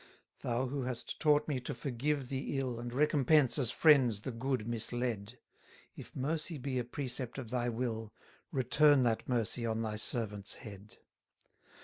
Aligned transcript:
264 0.41 0.51
Thou 0.51 0.67
who 0.71 0.87
hast 0.87 1.19
taught 1.19 1.47
me 1.47 1.59
to 1.59 1.75
forgive 1.75 2.29
the 2.29 2.57
ill, 2.57 2.79
And 2.79 2.91
recompense, 2.91 3.59
as 3.59 3.69
friends, 3.69 4.21
the 4.21 4.31
good 4.31 4.67
misled; 4.67 5.37
If 5.95 6.15
mercy 6.15 6.57
be 6.57 6.79
a 6.79 6.83
precept 6.83 7.37
of 7.37 7.51
thy 7.51 7.69
will, 7.69 8.11
Return 8.51 9.03
that 9.03 9.29
mercy 9.29 9.63
on 9.63 9.83
thy 9.83 9.97
servant's 9.97 10.55
head. 10.55 10.97